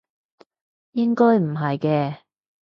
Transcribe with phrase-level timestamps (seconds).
[0.93, 2.17] 應該唔係嘅